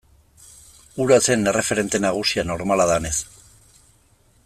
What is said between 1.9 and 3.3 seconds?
nagusia, normala denez.